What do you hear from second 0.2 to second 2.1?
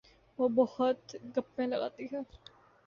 وہ بہت گپیں لگاتی